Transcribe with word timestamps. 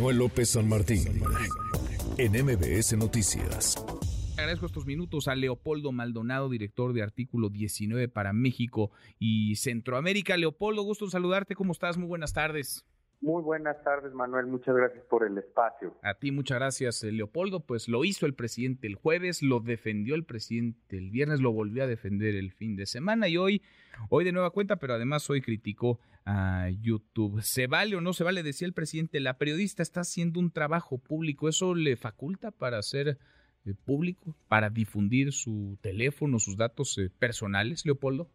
Manuel 0.00 0.16
López 0.16 0.48
San 0.48 0.66
Martín 0.66 1.20
en 2.16 2.32
MBS 2.32 2.96
Noticias. 2.96 3.76
Agradezco 4.38 4.64
estos 4.64 4.86
minutos 4.86 5.28
a 5.28 5.34
Leopoldo 5.34 5.92
Maldonado, 5.92 6.48
director 6.48 6.94
de 6.94 7.02
Artículo 7.02 7.50
19 7.50 8.08
para 8.08 8.32
México 8.32 8.90
y 9.18 9.56
Centroamérica. 9.56 10.38
Leopoldo, 10.38 10.84
gusto 10.84 11.04
en 11.04 11.10
saludarte. 11.10 11.54
¿Cómo 11.54 11.72
estás? 11.72 11.98
Muy 11.98 12.08
buenas 12.08 12.32
tardes. 12.32 12.86
Muy 13.22 13.42
buenas 13.42 13.82
tardes, 13.84 14.14
Manuel. 14.14 14.46
Muchas 14.46 14.74
gracias 14.74 15.04
por 15.04 15.26
el 15.26 15.36
espacio. 15.36 15.94
A 16.02 16.14
ti, 16.14 16.30
muchas 16.32 16.58
gracias, 16.58 17.04
eh, 17.04 17.12
Leopoldo. 17.12 17.60
Pues 17.60 17.86
lo 17.86 18.02
hizo 18.04 18.24
el 18.24 18.32
presidente 18.32 18.86
el 18.86 18.94
jueves, 18.94 19.42
lo 19.42 19.60
defendió 19.60 20.14
el 20.14 20.24
presidente 20.24 20.96
el 20.96 21.10
viernes, 21.10 21.40
lo 21.40 21.52
volvió 21.52 21.82
a 21.82 21.86
defender 21.86 22.34
el 22.34 22.50
fin 22.50 22.76
de 22.76 22.86
semana 22.86 23.28
y 23.28 23.36
hoy, 23.36 23.62
hoy 24.08 24.24
de 24.24 24.32
nueva 24.32 24.50
cuenta, 24.50 24.76
pero 24.76 24.94
además 24.94 25.28
hoy 25.28 25.42
criticó 25.42 26.00
a 26.24 26.70
YouTube. 26.80 27.42
¿Se 27.42 27.66
vale 27.66 27.94
o 27.94 28.00
no 28.00 28.14
se 28.14 28.24
vale? 28.24 28.42
Decía 28.42 28.66
el 28.66 28.72
presidente, 28.72 29.20
la 29.20 29.36
periodista 29.36 29.82
está 29.82 30.00
haciendo 30.00 30.40
un 30.40 30.50
trabajo 30.50 30.96
público. 30.96 31.50
¿Eso 31.50 31.74
le 31.74 31.96
faculta 31.96 32.50
para 32.50 32.78
hacer 32.78 33.18
eh, 33.66 33.74
público, 33.84 34.34
para 34.48 34.70
difundir 34.70 35.32
su 35.32 35.76
teléfono, 35.82 36.38
sus 36.38 36.56
datos 36.56 36.96
eh, 36.96 37.10
personales, 37.18 37.84
Leopoldo? 37.84 38.30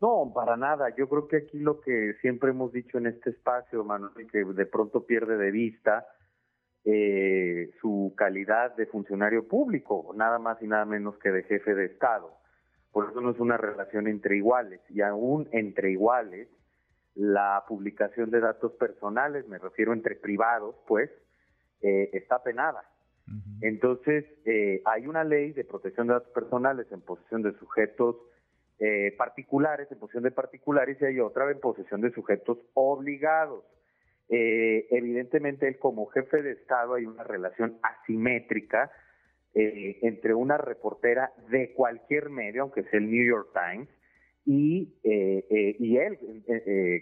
No, 0.00 0.30
para 0.34 0.56
nada. 0.56 0.94
Yo 0.96 1.08
creo 1.08 1.26
que 1.26 1.36
aquí 1.38 1.58
lo 1.58 1.80
que 1.80 2.14
siempre 2.20 2.50
hemos 2.50 2.72
dicho 2.72 2.98
en 2.98 3.06
este 3.06 3.30
espacio, 3.30 3.82
Manuel, 3.84 4.30
que 4.30 4.44
de 4.44 4.66
pronto 4.66 5.06
pierde 5.06 5.38
de 5.38 5.50
vista 5.50 6.06
eh, 6.84 7.70
su 7.80 8.14
calidad 8.16 8.76
de 8.76 8.86
funcionario 8.86 9.48
público, 9.48 10.12
nada 10.14 10.38
más 10.38 10.60
y 10.62 10.66
nada 10.66 10.84
menos 10.84 11.16
que 11.18 11.30
de 11.30 11.44
jefe 11.44 11.74
de 11.74 11.86
Estado. 11.86 12.30
Por 12.92 13.10
eso 13.10 13.20
no 13.20 13.30
es 13.30 13.40
una 13.40 13.56
relación 13.56 14.06
entre 14.06 14.36
iguales. 14.36 14.80
Y 14.90 15.00
aún 15.00 15.48
entre 15.52 15.90
iguales, 15.90 16.48
la 17.14 17.64
publicación 17.66 18.30
de 18.30 18.40
datos 18.40 18.72
personales, 18.72 19.48
me 19.48 19.58
refiero 19.58 19.94
entre 19.94 20.16
privados, 20.16 20.76
pues, 20.86 21.10
eh, 21.80 22.10
está 22.12 22.42
penada. 22.42 22.84
Entonces, 23.60 24.24
eh, 24.44 24.82
hay 24.84 25.06
una 25.06 25.24
ley 25.24 25.52
de 25.52 25.64
protección 25.64 26.06
de 26.06 26.12
datos 26.12 26.30
personales 26.32 26.86
en 26.92 27.00
posesión 27.00 27.42
de 27.42 27.52
sujetos 27.58 28.16
eh, 28.78 29.14
particulares, 29.16 29.90
en 29.90 29.98
posesión 29.98 30.24
de 30.24 30.30
particulares, 30.30 30.98
y 31.00 31.04
hay 31.06 31.20
otra 31.20 31.50
en 31.50 31.60
posesión 31.60 32.00
de 32.02 32.10
sujetos 32.10 32.58
obligados. 32.74 33.64
Eh, 34.28 34.86
evidentemente, 34.90 35.66
él 35.66 35.78
como 35.78 36.06
jefe 36.06 36.42
de 36.42 36.52
Estado 36.52 36.94
hay 36.94 37.06
una 37.06 37.22
relación 37.22 37.78
asimétrica 37.82 38.90
eh, 39.54 39.98
entre 40.02 40.34
una 40.34 40.58
reportera 40.58 41.32
de 41.48 41.72
cualquier 41.72 42.28
medio, 42.28 42.62
aunque 42.62 42.82
sea 42.84 42.98
el 42.98 43.10
New 43.10 43.24
York 43.24 43.48
Times, 43.54 43.88
y, 44.44 44.94
y 45.02 45.96
él, 45.96 46.44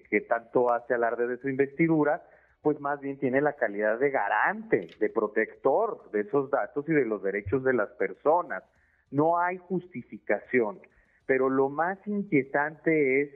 que 0.09 0.21
tanto 0.23 0.73
hace 0.73 0.95
alarde 0.95 1.27
de 1.27 1.37
su 1.37 1.51
investidura, 1.51 2.23
pues 2.63 2.81
más 2.81 2.99
bien 3.03 3.19
tiene 3.19 3.43
la 3.43 3.53
calidad 3.53 3.99
de 3.99 4.11
garante, 4.11 4.89
de 4.99 5.11
protector 5.11 6.11
de 6.11 6.21
esos 6.21 6.51
datos 6.51 6.89
y 6.89 6.93
de 6.93 7.05
los 7.05 7.23
derechos 7.23 7.63
de 7.63 7.75
las 7.75 7.91
personas. 7.91 8.65
No 9.11 9.39
hay 9.39 9.59
justificación 9.59 10.81
pero 11.27 11.49
lo 11.49 11.69
más 11.69 11.99
inquietante 12.07 13.23
es 13.23 13.31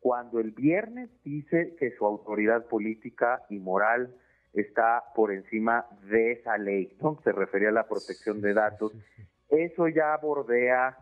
cuando 0.00 0.40
el 0.40 0.50
viernes 0.50 1.10
dice 1.24 1.76
que 1.78 1.92
su 1.92 2.04
autoridad 2.04 2.66
política 2.66 3.42
y 3.48 3.58
moral 3.58 4.14
está 4.52 5.02
por 5.14 5.32
encima 5.32 5.86
de 6.10 6.32
esa 6.32 6.58
ley, 6.58 6.96
¿no? 7.00 7.18
Se 7.24 7.32
refería 7.32 7.70
a 7.70 7.72
la 7.72 7.88
protección 7.88 8.40
de 8.40 8.54
datos. 8.54 8.92
Eso 9.48 9.88
ya 9.88 10.16
bordea 10.18 10.96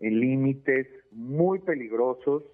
en 0.00 0.20
límites 0.20 0.86
muy 1.10 1.58
peligrosos, 1.60 2.44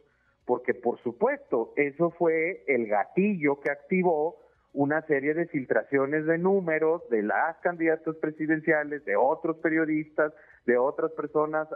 porque 0.44 0.74
por 0.74 1.00
supuesto, 1.02 1.72
eso 1.76 2.10
fue 2.10 2.64
el 2.66 2.86
gatillo 2.86 3.60
que 3.60 3.70
activó 3.70 4.36
una 4.72 5.02
serie 5.06 5.34
de 5.34 5.46
filtraciones 5.46 6.26
de 6.26 6.38
números 6.38 7.02
de 7.10 7.22
las 7.22 7.56
candidatos 7.62 8.16
presidenciales, 8.16 9.04
de 9.04 9.16
otros 9.16 9.56
periodistas, 9.58 10.32
de 10.66 10.78
otras 10.78 11.10
personas 11.12 11.68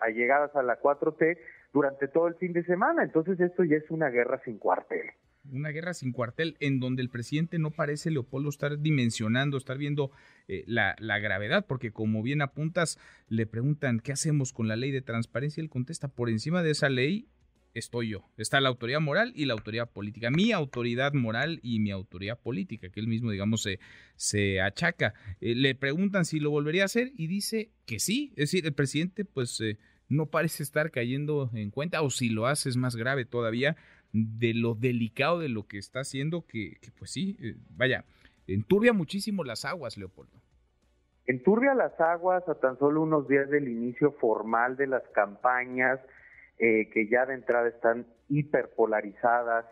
allegadas 0.00 0.54
a 0.54 0.62
la 0.62 0.80
4T 0.80 1.38
durante 1.72 2.08
todo 2.08 2.28
el 2.28 2.34
fin 2.36 2.52
de 2.52 2.64
semana. 2.64 3.02
Entonces 3.02 3.40
esto 3.40 3.64
ya 3.64 3.76
es 3.76 3.90
una 3.90 4.08
guerra 4.08 4.40
sin 4.44 4.58
cuartel. 4.58 5.06
Una 5.50 5.70
guerra 5.70 5.94
sin 5.94 6.12
cuartel 6.12 6.56
en 6.60 6.78
donde 6.78 7.02
el 7.02 7.08
presidente 7.08 7.58
no 7.58 7.70
parece, 7.70 8.10
Leopoldo, 8.10 8.50
estar 8.50 8.78
dimensionando, 8.78 9.56
estar 9.56 9.78
viendo 9.78 10.10
eh, 10.46 10.62
la, 10.66 10.94
la, 10.98 11.18
gravedad, 11.18 11.64
porque 11.66 11.90
como 11.90 12.22
bien 12.22 12.42
apuntas, 12.42 12.98
le 13.28 13.46
preguntan 13.46 14.00
qué 14.00 14.12
hacemos 14.12 14.52
con 14.52 14.68
la 14.68 14.76
ley 14.76 14.90
de 14.90 15.00
transparencia, 15.00 15.62
él 15.62 15.70
contesta, 15.70 16.08
por 16.08 16.28
encima 16.28 16.62
de 16.62 16.72
esa 16.72 16.90
ley 16.90 17.28
estoy 17.74 18.10
yo. 18.10 18.24
Está 18.36 18.60
la 18.60 18.68
autoridad 18.68 19.00
moral 19.00 19.32
y 19.34 19.44
la 19.44 19.54
autoridad 19.54 19.90
política. 19.90 20.30
Mi 20.30 20.52
autoridad 20.52 21.12
moral 21.12 21.60
y 21.62 21.80
mi 21.80 21.90
autoridad 21.90 22.38
política, 22.38 22.88
que 22.90 23.00
él 23.00 23.08
mismo, 23.08 23.30
digamos, 23.30 23.62
se, 23.62 23.78
se 24.16 24.60
achaca. 24.60 25.14
Eh, 25.40 25.54
le 25.54 25.74
preguntan 25.74 26.24
si 26.24 26.40
lo 26.40 26.50
volvería 26.50 26.82
a 26.82 26.86
hacer 26.86 27.12
y 27.14 27.26
dice 27.26 27.70
que 27.86 27.98
sí. 27.98 28.32
Es 28.36 28.50
decir, 28.50 28.66
el 28.66 28.74
presidente, 28.74 29.24
pues, 29.24 29.60
eh, 29.60 29.78
no 30.08 30.26
parece 30.26 30.62
estar 30.62 30.90
cayendo 30.90 31.50
en 31.52 31.70
cuenta, 31.70 32.02
o 32.02 32.10
si 32.10 32.28
lo 32.30 32.46
hace 32.46 32.68
es 32.68 32.76
más 32.76 32.96
grave 32.96 33.24
todavía, 33.24 33.76
de 34.12 34.54
lo 34.54 34.74
delicado 34.74 35.38
de 35.38 35.48
lo 35.48 35.66
que 35.66 35.78
está 35.78 36.00
haciendo, 36.00 36.46
que, 36.46 36.78
pues 36.98 37.10
sí, 37.10 37.36
eh, 37.40 37.56
vaya, 37.70 38.04
enturbia 38.46 38.92
muchísimo 38.92 39.44
las 39.44 39.64
aguas, 39.64 39.96
Leopoldo. 39.98 40.40
Enturbia 41.26 41.74
las 41.74 41.98
aguas 42.00 42.48
a 42.48 42.54
tan 42.54 42.78
solo 42.78 43.02
unos 43.02 43.28
días 43.28 43.50
del 43.50 43.68
inicio 43.68 44.12
formal 44.12 44.78
de 44.78 44.86
las 44.86 45.02
campañas, 45.14 46.00
eh, 46.58 46.90
que 46.92 47.08
ya 47.08 47.26
de 47.26 47.34
entrada 47.34 47.68
están 47.68 48.06
hiperpolarizadas. 48.28 49.66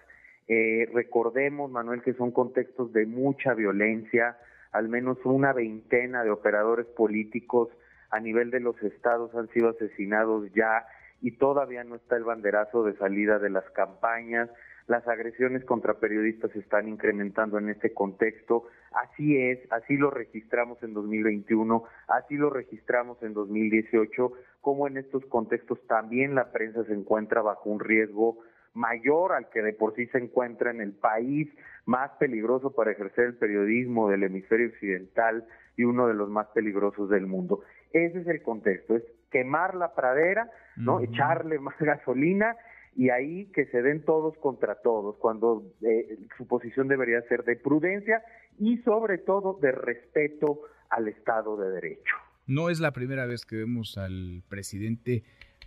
Eh, 0.49 0.89
recordemos, 0.93 1.71
Manuel, 1.71 2.03
que 2.03 2.15
son 2.15 2.31
contextos 2.31 2.93
de 2.93 3.07
mucha 3.07 3.55
violencia, 3.55 4.37
al 4.73 4.89
menos 4.89 5.19
una 5.25 5.53
veintena 5.53 6.23
de 6.23 6.31
operadores 6.31 6.87
políticos 6.87 7.69
a 8.11 8.21
nivel 8.21 8.51
de 8.51 8.61
los 8.61 8.81
estados 8.83 9.35
han 9.35 9.49
sido 9.49 9.71
asesinados 9.71 10.51
ya 10.55 10.87
y 11.21 11.33
todavía 11.33 11.83
no 11.85 11.97
está 11.97 12.17
el 12.17 12.25
banderazo 12.25 12.85
de 12.85 12.97
salida 12.97 13.39
de 13.39 13.51
las 13.51 13.69
campañas. 13.71 14.49
Las 14.87 15.07
agresiones 15.09 15.65
contra 15.65 15.95
periodistas 15.95 16.53
se 16.53 16.61
están 16.61 16.89
incrementando 16.89 17.59
en 17.59 17.71
este 17.71 17.93
contexto. 17.93 18.65
Así 18.97 19.37
es, 19.37 19.61
así 19.71 19.97
lo 19.97 20.11
registramos 20.11 20.83
en 20.83 20.95
2021, 20.95 21.85
así 22.09 22.37
lo 22.37 22.49
registramos 22.49 23.23
en 23.23 23.35
2018, 23.35 24.33
como 24.63 24.87
en 24.87 24.97
estos 24.97 25.25
contextos 25.27 25.79
también 25.87 26.35
la 26.35 26.51
prensa 26.51 26.83
se 26.85 26.95
encuentra 26.95 27.43
bajo 27.43 27.69
un 27.69 27.81
riesgo 27.81 28.39
mayor 28.73 29.33
al 29.33 29.51
que 29.51 29.63
de 29.63 29.75
por 29.75 29.95
sí 29.97 30.07
se 30.07 30.19
encuentra 30.19 30.71
en 30.71 30.81
el 30.81 30.93
país 30.93 31.49
más 31.85 32.11
peligroso 32.19 32.75
para 32.75 32.93
ejercer 32.93 33.27
el 33.27 33.35
periodismo 33.37 34.09
del 34.09 34.23
hemisferio 34.23 34.69
occidental 34.69 35.45
y 35.77 35.85
uno 35.85 36.09
de 36.09 36.15
los 36.15 36.31
más 36.31 36.47
peligrosos 36.49 37.11
del 37.11 37.27
mundo. 37.27 37.61
Ese 37.93 38.21
es 38.21 38.27
el 38.27 38.43
contexto, 38.43 38.97
es 38.97 39.03
quemar 39.31 39.75
la 39.75 39.95
pradera, 39.95 40.51
¿no? 40.77 41.01
Echarle 41.01 41.59
más 41.59 41.77
gasolina 41.81 42.57
y 42.97 43.11
ahí 43.11 43.47
que 43.53 43.67
se 43.67 43.83
den 43.83 44.05
todos 44.05 44.37
contra 44.39 44.77
todos, 44.77 45.17
cuando 45.17 45.71
eh, 45.83 46.19
su 46.39 46.47
posición 46.47 46.89
debería 46.89 47.21
ser 47.29 47.45
de 47.45 47.57
prudencia 47.57 48.23
y 48.59 48.79
sobre 48.79 49.19
todo 49.19 49.59
de 49.61 49.71
respeto 49.71 50.63
al 50.89 51.09
Estado 51.09 51.59
de 51.59 51.71
Derecho. 51.73 52.15
No 52.47 52.71
es 52.71 52.81
la 52.81 52.93
primera 52.93 53.27
vez 53.27 53.45
que 53.45 53.57
vemos 53.57 53.99
al 53.99 54.43
presidente 54.49 55.25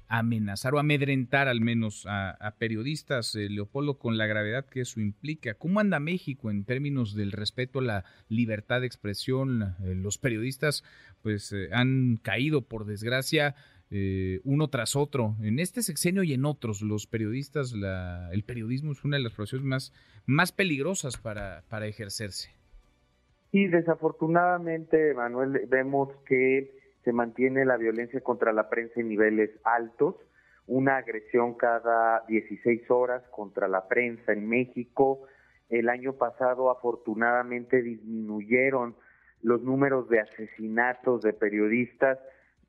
amenazar 0.08 0.74
o 0.74 0.80
amedrentar 0.80 1.48
al 1.48 1.62
menos 1.62 2.08
a, 2.10 2.56
periodistas, 2.58 3.36
eh, 3.36 3.48
Leopoldo, 3.48 4.00
con 4.00 4.18
la 4.18 4.26
gravedad 4.26 4.66
que 4.66 4.82
eso 4.82 5.00
implica. 5.00 5.54
¿Cómo 5.54 5.80
anda 5.80 6.00
México 6.00 6.50
en 6.50 6.66
términos 6.66 7.14
del 7.14 7.32
respeto 7.32 7.78
a 7.78 7.84
la 7.84 8.06
libertad 8.28 8.82
de 8.82 8.88
expresión? 8.88 9.76
Eh, 9.84 9.94
los 9.94 10.18
periodistas 10.18 10.84
pues 11.22 11.54
han 11.74 12.18
caído, 12.24 12.64
por 12.64 12.86
desgracia, 12.86 13.56
eh, 13.92 14.40
uno 14.44 14.68
tras 14.68 14.96
otro. 14.96 15.36
En 15.42 15.60
este 15.60 15.82
sexenio 15.82 16.24
y 16.24 16.34
en 16.34 16.46
otros, 16.46 16.82
los 16.82 17.08
periodistas, 17.08 17.74
la, 17.74 18.30
el 18.32 18.44
periodismo 18.44 18.92
es 18.92 19.04
una 19.04 19.18
de 19.18 19.24
las 19.24 19.34
profesiones 19.34 19.66
más, 19.66 19.94
más 20.26 20.52
peligrosas 20.52 21.18
para, 21.18 21.64
para 21.70 21.88
ejercerse. 21.88 22.50
Y 23.52 23.68
desafortunadamente, 23.68 25.14
Manuel, 25.16 25.66
vemos 25.68 26.10
que 26.28 26.78
se 27.04 27.12
mantiene 27.12 27.66
la 27.66 27.78
violencia 27.78 28.22
contra 28.22 28.54
la 28.54 28.70
prensa 28.70 29.00
en 29.00 29.10
niveles 29.10 29.50
altos, 29.64 30.16
una 30.68 30.98
agresión 30.98 31.56
cada 31.56 32.24
16 32.28 32.92
horas 32.92 33.24
contra 33.32 33.68
la 33.68 33.88
prensa 33.88 34.34
en 34.34 34.48
México. 34.48 35.22
El 35.70 35.90
año 35.90 36.14
pasado, 36.14 36.70
afortunadamente, 36.70 37.82
disminuyeron 37.82 38.96
los 39.42 39.64
números 39.64 40.10
de 40.10 40.20
asesinatos 40.20 41.24
de 41.24 41.34
periodistas 41.34 42.20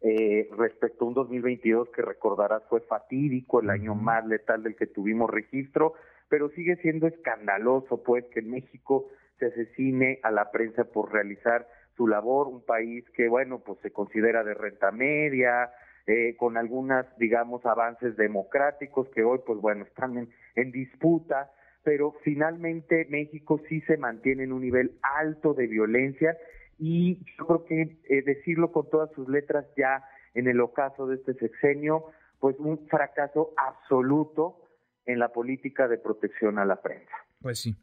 eh, 0.03 0.49
respecto 0.57 1.05
a 1.05 1.09
un 1.09 1.15
2022 1.15 1.91
que 1.91 2.03
recordarás 2.03 2.63
fue 2.69 2.81
fatídico, 2.81 3.61
el 3.61 3.71
año 3.71 3.95
más 3.95 4.27
letal 4.27 4.63
del 4.63 4.75
que 4.75 4.87
tuvimos 4.87 5.31
registro, 5.31 5.95
pero 6.29 6.49
sigue 6.51 6.77
siendo 6.77 7.07
escandaloso 7.07 8.03
pues 8.03 8.25
que 8.33 8.41
en 8.41 8.51
México 8.51 9.09
se 9.39 9.47
asesine 9.47 10.21
a 10.23 10.31
la 10.31 10.51
prensa 10.51 10.85
por 10.85 11.13
realizar 11.13 11.67
su 11.97 12.07
labor, 12.07 12.49
un 12.49 12.65
país 12.65 13.05
que 13.11 13.29
bueno 13.29 13.59
pues 13.59 13.79
se 13.81 13.91
considera 13.91 14.43
de 14.43 14.55
renta 14.55 14.91
media, 14.91 15.71
eh, 16.07 16.35
con 16.37 16.57
algunas 16.57 17.07
digamos 17.19 17.67
avances 17.67 18.17
democráticos 18.17 19.09
que 19.11 19.23
hoy 19.23 19.41
pues 19.45 19.61
bueno 19.61 19.85
están 19.85 20.17
en, 20.17 20.31
en 20.55 20.73
disputa 20.73 21.51
pero 21.83 22.15
finalmente 22.23 23.07
México 23.09 23.61
sí 23.69 23.81
se 23.83 23.97
mantiene 23.97 24.45
en 24.45 24.53
un 24.53 24.63
nivel 24.63 24.93
alto 25.03 25.55
de 25.55 25.67
violencia 25.67 26.37
y 26.81 27.19
yo 27.37 27.47
creo 27.47 27.65
que 27.67 27.99
eh, 28.09 28.23
decirlo 28.23 28.73
con 28.73 28.89
todas 28.89 29.11
sus 29.15 29.29
letras 29.29 29.67
ya 29.77 30.03
en 30.33 30.49
el 30.49 30.61
ocaso 30.61 31.07
de 31.07 31.17
este 31.17 31.35
sexenio, 31.35 32.07
pues 32.39 32.57
un 32.59 32.89
fracaso 32.89 33.53
absoluto 33.57 34.57
en 35.05 35.19
la 35.19 35.29
política 35.29 35.89
de 35.89 35.99
protección 35.99 36.59
a 36.59 36.65
la 36.65 36.81
prensa. 36.81 37.13
Pues 37.43 37.59
sí. 37.59 37.77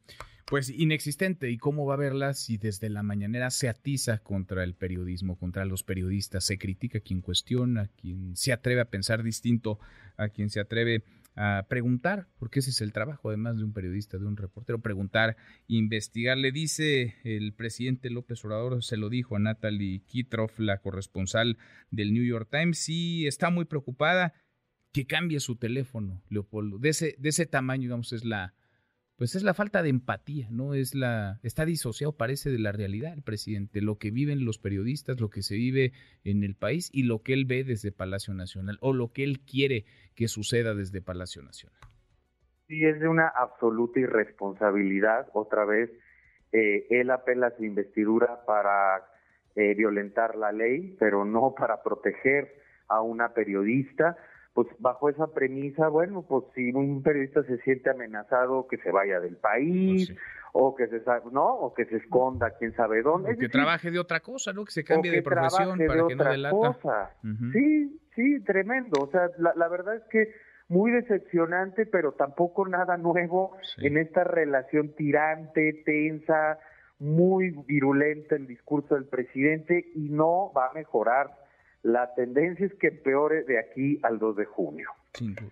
Pues 0.47 0.69
inexistente. 0.69 1.49
¿Y 1.49 1.57
cómo 1.57 1.85
va 1.85 1.95
a 1.95 1.97
verla 1.97 2.33
si 2.33 2.57
desde 2.57 2.89
la 2.89 3.03
mañanera 3.03 3.51
se 3.51 3.67
atiza 3.67 4.19
contra 4.19 4.63
el 4.63 4.73
periodismo, 4.75 5.38
contra 5.38 5.65
los 5.65 5.83
periodistas? 5.83 6.45
Se 6.45 6.57
critica 6.57 6.99
a 6.99 7.01
quien 7.01 7.21
cuestiona, 7.21 7.81
a 7.81 7.88
quien 7.88 8.35
se 8.35 8.53
atreve 8.53 8.81
a 8.81 8.85
pensar 8.85 9.23
distinto, 9.23 9.77
a 10.15 10.29
quien 10.29 10.49
se 10.49 10.61
atreve 10.61 11.03
a 11.37 11.67
preguntar, 11.69 12.27
porque 12.39 12.59
ese 12.59 12.71
es 12.71 12.81
el 12.81 12.91
trabajo 12.91 13.29
además 13.29 13.57
de 13.57 13.63
un 13.63 13.71
periodista, 13.71 14.17
de 14.17 14.25
un 14.25 14.35
reportero, 14.35 14.79
preguntar, 14.79 15.37
investigar. 15.67 16.37
Le 16.37 16.51
dice 16.51 17.15
el 17.23 17.53
presidente 17.53 18.09
López 18.09 18.43
Obrador, 18.43 18.83
se 18.83 18.97
lo 18.97 19.09
dijo 19.09 19.35
a 19.35 19.39
Natalie 19.39 20.01
Kitroff, 20.07 20.59
la 20.59 20.79
corresponsal 20.79 21.57
del 21.91 22.13
New 22.13 22.23
York 22.23 22.49
Times, 22.51 22.79
sí 22.79 23.27
está 23.27 23.51
muy 23.51 23.65
preocupada 23.65 24.33
que 24.91 25.05
cambie 25.05 25.39
su 25.39 25.57
teléfono, 25.57 26.23
Leopoldo. 26.29 26.79
De 26.79 26.89
ese, 26.89 27.15
de 27.19 27.29
ese 27.29 27.45
tamaño, 27.45 27.83
digamos, 27.83 28.13
es 28.13 28.25
la, 28.25 28.55
pues 29.17 29.33
es 29.33 29.43
la 29.43 29.55
falta 29.55 29.81
de 29.81 29.89
empatía, 29.89 30.47
¿no? 30.51 30.75
Es 30.75 30.93
la, 30.93 31.39
está 31.41 31.65
disociado, 31.65 32.15
parece, 32.15 32.51
de 32.51 32.59
la 32.59 32.71
realidad 32.71 33.13
el 33.13 33.23
presidente, 33.23 33.81
lo 33.81 33.97
que 33.97 34.11
viven 34.11 34.45
los 34.45 34.59
periodistas, 34.59 35.19
lo 35.19 35.29
que 35.29 35.41
se 35.41 35.55
vive 35.55 35.91
en 36.23 36.43
el 36.43 36.55
país 36.55 36.91
y 36.93 37.03
lo 37.03 37.23
que 37.23 37.33
él 37.33 37.45
ve 37.45 37.63
desde 37.63 37.91
Palacio 37.91 38.35
Nacional 38.35 38.77
o 38.79 38.93
lo 38.93 39.11
que 39.11 39.23
él 39.23 39.39
quiere 39.39 39.85
que 40.15 40.27
suceda 40.27 40.75
desde 40.75 41.01
Palacio 41.01 41.41
Nacional. 41.41 41.79
Sí, 42.67 42.85
es 42.85 42.99
de 42.99 43.07
una 43.07 43.27
absoluta 43.27 43.99
irresponsabilidad, 43.99 45.27
otra 45.33 45.65
vez, 45.65 45.89
eh, 46.51 46.85
él 46.91 47.09
apela 47.09 47.47
a 47.47 47.57
su 47.57 47.63
investidura 47.63 48.45
para 48.45 49.03
eh, 49.55 49.73
violentar 49.73 50.35
la 50.35 50.51
ley, 50.51 50.95
pero 50.99 51.25
no 51.25 51.55
para 51.57 51.81
proteger 51.81 52.53
a 52.87 53.01
una 53.01 53.33
periodista 53.33 54.15
pues 54.57 54.69
bajo 54.80 55.07
esa 55.07 55.27
premisa, 55.27 55.88
bueno, 55.88 56.25
pues 56.27 56.45
si 56.56 56.71
un 56.71 57.04
periodista 57.04 57.44
se 57.44 57.59
siente 57.59 57.92
amenazado, 57.92 58.68
que 58.68 58.77
se 58.77 58.89
vaya 58.89 59.19
del 59.19 59.36
país, 59.36 60.07
pues 60.07 60.19
o 60.51 60.75
que 60.75 60.88
se 60.88 61.00
no, 61.31 61.45
o 61.45 61.75
que 61.75 61.86
se 61.86 61.98
esconda, 61.98 62.50
quién 62.57 62.74
sabe 62.74 63.04
dónde. 63.04 63.33
O 63.33 63.38
que 63.38 63.50
trabaje 63.50 63.92
de 63.92 64.00
otra 64.00 64.19
cosa, 64.21 64.54
¿no? 64.54 64.65
Que 64.65 64.71
se 64.71 64.83
cambie 64.83 65.12
de 65.12 65.21
profesión 65.21 65.77
para 65.77 66.07
que 66.07 66.15
no 66.15 66.24
delata. 66.24 66.56
Cosa. 66.56 67.12
Sí, 67.54 68.00
sí, 68.15 68.39
tremendo. 68.45 69.04
O 69.04 69.12
sea, 69.12 69.30
la, 69.38 69.68
verdad 69.68 69.98
es 69.98 70.04
que 70.09 70.33
muy 70.69 70.89
decepcionante, 70.89 71.86
pero 71.86 72.13
tampoco 72.13 72.68
nada 72.68 72.98
nuevo 72.98 73.56
en 73.77 74.00
esta 74.00 74.24
relación 74.24 74.95
tirante, 74.95 75.83
tensa, 75.86 76.57
muy 76.98 77.51
virulenta 77.68 78.36
el 78.36 78.48
discurso 78.48 78.95
del 78.95 79.06
presidente 79.06 79.92
y 79.94 80.09
no 80.09 80.51
va 80.51 80.69
a 80.71 80.74
mejorar 80.74 81.45
la 81.87 82.13
tendencia 82.15 82.65
es 82.65 82.73
que 82.75 82.87
empeore 82.87 83.43
de 83.43 83.59
aquí 83.59 83.99
al 84.03 84.19
2 84.19 84.35
de 84.35 84.45
junio. 84.45 84.89
Sin 85.13 85.35
duda. 85.35 85.51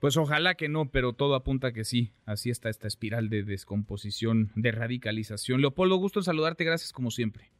Pues 0.00 0.16
ojalá 0.16 0.54
que 0.54 0.70
no, 0.70 0.86
pero 0.86 1.12
todo 1.12 1.34
apunta 1.34 1.72
que 1.72 1.84
sí. 1.84 2.12
Así 2.24 2.48
está 2.48 2.70
esta 2.70 2.88
espiral 2.88 3.28
de 3.28 3.42
descomposición, 3.42 4.50
de 4.54 4.72
radicalización. 4.72 5.60
Leopoldo, 5.60 5.96
gusto 5.96 6.20
en 6.20 6.24
saludarte. 6.24 6.64
Gracias 6.64 6.92
como 6.92 7.10
siempre. 7.10 7.50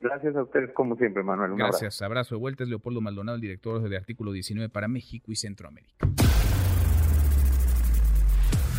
Gracias 0.00 0.34
a 0.36 0.42
ustedes 0.42 0.72
como 0.72 0.96
siempre, 0.96 1.22
Manuel. 1.22 1.52
Gracias. 1.54 2.00
Abrazo. 2.00 2.36
de 2.36 2.40
vuelta. 2.40 2.64
Es 2.64 2.70
Leopoldo 2.70 3.02
Maldonado, 3.02 3.36
el 3.36 3.42
director 3.42 3.86
de 3.86 3.96
Artículo 3.96 4.32
19 4.32 4.70
para 4.70 4.88
México 4.88 5.30
y 5.30 5.36
Centroamérica. 5.36 6.06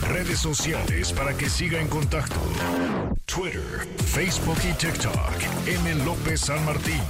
Redes 0.10 0.40
sociales 0.40 1.14
para 1.14 1.38
que 1.38 1.50
siga 1.50 1.80
en 1.80 1.88
contacto: 1.88 2.40
Twitter, 3.26 3.62
Facebook 4.06 4.58
y 4.68 4.74
TikTok. 4.76 5.68
M. 5.68 6.04
López 6.04 6.42
San 6.42 6.66
Martín. 6.66 7.02